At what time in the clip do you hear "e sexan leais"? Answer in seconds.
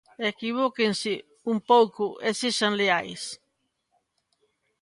2.27-3.23